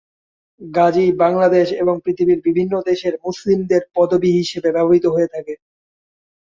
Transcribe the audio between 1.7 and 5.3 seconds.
এবং পৃথিবীর বিভিন্ন দেশের মুসলিমদের পদবি হিসেবে ব্যবহৃত হয়ে